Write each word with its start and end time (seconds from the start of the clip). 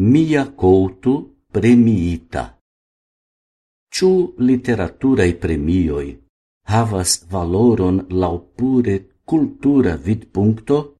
Mia 0.00 0.52
Couto 0.52 1.42
premiita. 1.50 2.56
Ciu 3.90 4.32
literaturae 4.38 5.34
premioi 5.34 6.12
havas 6.70 7.24
valoron 7.26 8.06
laupure 8.10 8.46
pure 8.54 8.96
kultura 9.24 9.96
vidpunkto? 9.96 10.94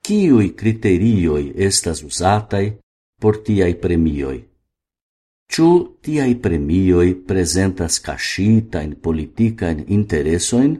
Kiuj 0.00 0.54
kriterioj 0.56 1.52
estas 1.56 2.00
usatai 2.02 2.78
por 3.20 3.42
tiai 3.44 3.74
premioi? 3.74 4.48
Ciu 5.52 5.98
tiai 6.00 6.36
premioi 6.36 7.14
presentas 7.14 8.00
cascita 8.00 8.80
prezentas 8.80 8.96
politica 8.96 9.68
in 9.68 9.84
interesoin? 9.88 10.72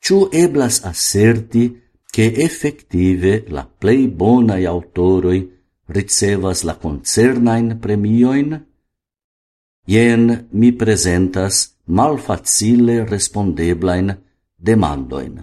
Ciu 0.00 0.30
eblas 0.32 0.80
aserti 0.84 1.82
che 2.10 2.32
effective 2.32 3.44
la 3.48 3.66
plei 3.66 4.08
bonai 4.08 4.64
autoroi 4.64 5.57
ricevas 5.88 6.64
la 6.64 6.74
concernain 6.74 7.78
premioin, 7.80 8.64
Ien 9.88 10.48
mi 10.52 10.72
presentas 10.72 11.78
malfacile 11.86 13.06
respondeblain 13.06 14.12
demandoin. 14.56 15.40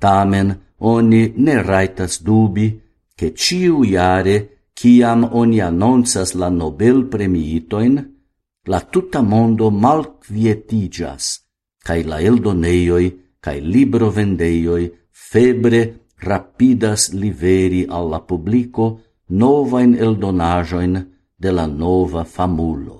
Tamen 0.00 0.54
oni 0.78 1.34
ne 1.36 1.62
raitas 1.62 2.22
dubi 2.24 2.80
che 3.14 3.34
ciu 3.34 3.82
iare 3.84 4.36
ciam 4.74 5.28
oni 5.32 5.60
annonsas 5.60 6.32
la 6.34 6.48
Nobel 6.48 7.04
premiitoin, 7.12 7.94
la 8.66 8.80
tutta 8.80 9.20
mondo 9.20 9.70
malquietigas, 9.70 11.44
cae 11.84 12.02
la 12.04 12.20
eldoneioi 12.20 13.22
cae 13.42 13.60
librovendeioi 13.60 14.84
febre 15.10 15.80
rapidas 16.22 17.10
liveri 17.12 17.84
alla 17.88 18.20
publico 18.20 18.84
novain 19.32 19.94
eldonajoin 19.94 20.94
de 21.42 21.50
la 21.52 21.66
nova 21.66 22.24
famulo. 22.24 22.98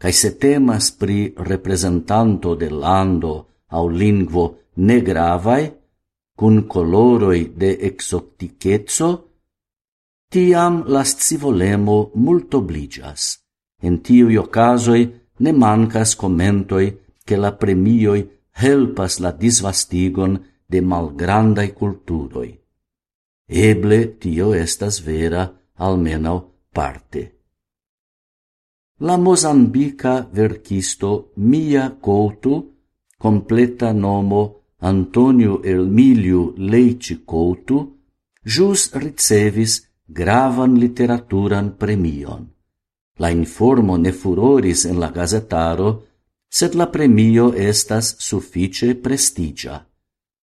Cae 0.00 0.12
se 0.12 0.30
temas 0.38 0.90
pri 0.92 1.32
representanto 1.36 2.54
de 2.54 2.68
lando 2.70 3.34
au 3.68 3.88
lingvo 3.88 4.44
negravai, 4.76 5.64
cun 6.36 6.66
coloroi 6.66 7.52
de 7.56 7.70
exoticetso, 7.88 9.08
tiam 10.32 10.84
la 10.86 11.04
scivolemo 11.04 12.10
multobligas. 12.14 13.40
En 13.82 14.00
tiui 14.04 14.36
ocasoi 14.36 15.02
ne 15.40 15.52
mancas 15.52 16.14
commentoi 16.16 16.86
che 17.24 17.36
la 17.36 17.52
premioi 17.52 18.24
helpas 18.52 19.20
la 19.20 19.32
disvastigon 19.32 20.38
de 20.66 20.80
malgrandai 20.80 21.72
culturoi 21.72 22.59
Eble 23.50 24.16
tio 24.22 24.52
estas 24.54 25.00
vera, 25.02 25.48
almenau 25.74 26.38
parte. 26.72 27.22
La 29.00 29.16
mozambica 29.16 30.28
verkisto 30.32 31.32
Mia 31.36 31.96
Couto, 32.00 32.76
completa 33.18 33.92
nomo 33.92 34.60
Antonio 34.78 35.62
Elmilio 35.64 36.54
Leite 36.56 37.24
Couto, 37.24 37.96
jus 38.44 38.92
ricevis 38.94 39.82
gravan 40.06 40.78
literaturan 40.78 41.76
premion. 41.76 42.46
La 43.18 43.30
informo 43.30 43.96
ne 43.96 44.12
furoris 44.12 44.84
en 44.84 45.00
la 45.00 45.10
gazetaro, 45.10 46.04
sed 46.48 46.74
la 46.74 46.86
premio 46.86 47.52
estas 47.52 48.14
suffice 48.18 48.94
prestigia. 48.94 49.84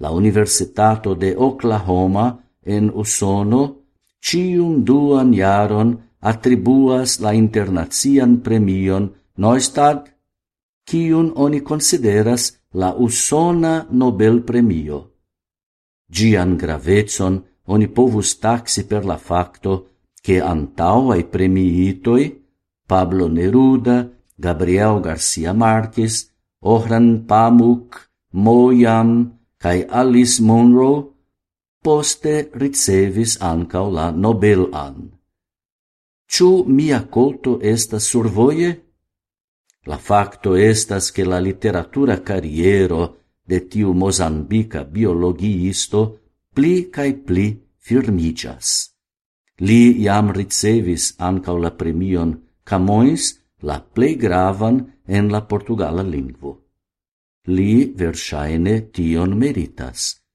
La 0.00 0.10
Universitato 0.10 1.14
de 1.14 1.34
Oklahoma 1.36 2.45
en 2.66 2.90
Usono 2.90 3.62
cium 4.26 4.82
duan 4.84 5.30
jaron 5.32 5.94
attribuas 6.20 7.20
la 7.22 7.32
internazian 7.32 8.40
premion 8.42 9.14
Neustadt, 9.38 10.10
cium 10.88 11.32
oni 11.36 11.60
consideras 11.60 12.58
la 12.72 12.90
Usona 12.94 13.86
Nobel 13.90 14.42
premio. 14.42 14.98
Gian 16.08 16.56
gravetson 16.56 17.42
oni 17.66 17.86
povus 17.88 18.38
taxi 18.38 18.86
per 18.86 19.04
la 19.04 19.18
facto 19.18 19.72
che 20.22 20.40
antauai 20.40 21.24
premiitoi 21.24 22.24
Pablo 22.86 23.26
Neruda, 23.28 24.08
Gabriel 24.34 25.00
Garcia 25.00 25.52
Marquez, 25.52 26.30
Ohran 26.60 27.26
Pamuk, 27.26 28.10
Moyam, 28.32 29.38
cae 29.58 29.86
Alice 29.86 30.42
Monroe 30.42 31.15
poste 31.86 32.50
ricevis 32.58 33.36
ancau 33.38 33.92
la 33.94 34.10
Nobelan. 34.10 34.96
Ciu 36.26 36.64
mia 36.66 37.04
colto 37.06 37.60
estas 37.62 38.08
survoie? 38.10 38.70
La 39.86 39.98
facto 40.08 40.56
estas 40.56 41.12
che 41.14 41.24
la 41.24 41.38
literatura 41.38 42.16
carriero 42.22 43.02
de 43.46 43.60
tiu 43.70 43.92
mozambica 43.92 44.82
biologiisto 44.82 46.02
pli 46.52 46.90
cae 46.90 47.14
pli 47.14 47.46
firmigas. 47.78 48.90
Li 49.62 50.02
iam 50.02 50.34
ricevis 50.34 51.14
ancau 51.18 51.56
la 51.62 51.70
premion 51.70 52.34
Camões, 52.66 53.30
la 53.62 53.78
plei 53.78 54.18
gravan 54.18 54.82
en 55.06 55.30
la 55.30 55.46
portugala 55.46 56.02
lingvo. 56.02 56.58
Li, 57.46 57.94
versaine, 57.94 58.90
tion 58.90 59.38
meritas 59.38 60.25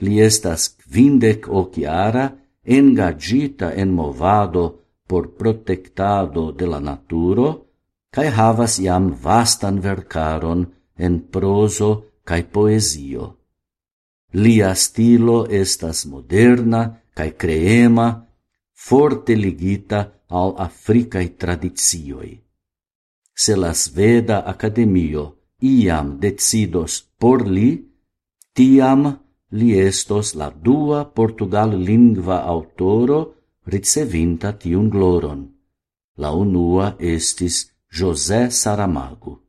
Li 0.00 0.20
estas 0.20 0.68
quindec 0.80 1.48
ociara 1.48 2.30
engagita 2.64 3.74
en 3.74 3.92
movado 3.92 4.80
por 5.06 5.34
protectado 5.36 6.52
de 6.52 6.66
la 6.66 6.80
naturo, 6.80 7.48
cae 8.14 8.30
havas 8.30 8.78
iam 8.78 9.10
vastan 9.22 9.80
vercaron 9.80 10.68
en 10.96 11.20
proso 11.34 11.88
cae 12.24 12.44
poesio. 12.44 13.36
Lia 14.32 14.74
stilo 14.74 15.46
estas 15.50 16.06
moderna 16.06 17.02
cae 17.14 17.34
creema, 17.36 18.08
forte 18.72 19.34
ligita 19.36 20.00
al 20.28 20.54
africae 20.58 21.34
tradizioi. 21.40 22.38
Se 23.34 23.56
la 23.56 23.72
Sveda 23.74 24.44
Academio 24.46 25.24
iam 25.60 26.18
decidos 26.20 27.02
por 27.18 27.48
li, 27.48 27.70
tiam 28.54 29.18
li 29.58 29.74
estos 29.78 30.34
la 30.34 30.50
dua 30.50 31.04
portugal 31.04 31.74
lingva 31.74 32.44
autoro 32.44 33.18
ricevinta 33.66 34.52
tiun 34.52 34.88
gloron. 34.88 35.40
La 36.16 36.30
unua 36.30 36.94
estis 36.98 37.70
José 37.88 38.50
Saramago. 38.50 39.40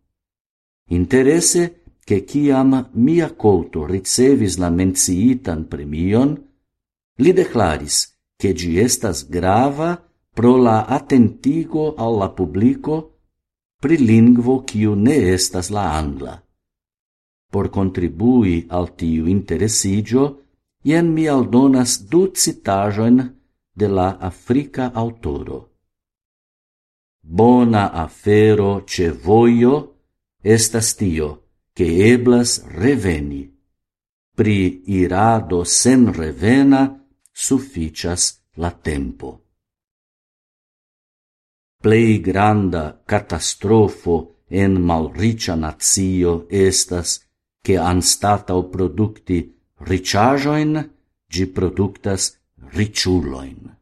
Interesse 0.89 1.83
che 2.03 2.25
ciam 2.25 2.89
mia 2.93 3.33
couto 3.33 3.85
ricevis 3.85 4.57
la 4.57 4.69
menciitan 4.69 5.67
premion, 5.67 6.35
li 7.21 7.31
declaris 7.33 7.97
che 8.35 8.53
gi 8.53 8.79
estas 8.79 9.29
grava 9.29 10.01
pro 10.33 10.57
la 10.57 10.85
attentigo 10.85 11.93
alla 11.95 12.29
publico 12.29 13.19
pri 13.81 13.97
lingvo 13.97 14.63
quiu 14.63 14.93
ne 14.95 15.15
estas 15.35 15.69
la 15.69 15.85
angla. 15.93 16.33
Por 17.51 17.67
contribui 17.69 18.65
al 18.69 18.93
tiu 18.95 19.27
interesigio, 19.27 20.23
ien 20.87 21.11
mi 21.13 21.27
aldonas 21.27 21.99
du 22.11 22.31
citajoin 22.31 23.17
de 23.75 23.87
la 23.87 24.09
Africa 24.19 24.91
autoro. 24.93 25.59
Bona 27.21 27.91
afero 27.91 28.83
ce 28.85 29.11
voio 29.11 29.73
estas 30.41 30.95
tio, 30.95 31.29
che 31.73 31.85
eblas 32.13 32.63
reveni. 32.65 33.43
Pri 34.33 34.83
irado 34.87 35.63
sen 35.63 36.13
revena 36.13 36.81
sufficias 37.31 38.41
la 38.55 38.71
tempo. 38.71 39.29
Plei 41.81 42.19
granda 42.19 43.01
catastrofo 43.05 44.45
en 44.47 44.81
malricia 44.81 45.55
nazio 45.55 46.45
estas 46.49 47.30
che 47.61 47.77
anstatau 47.77 48.69
producti 48.69 49.55
ricciagioin, 49.77 50.89
gi 51.27 51.45
productas 51.47 52.37
ricciuloin. 52.73 53.77